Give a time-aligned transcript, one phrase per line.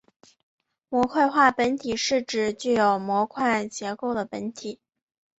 [0.89, 4.79] 模块化本体是指具有模块结构的本体。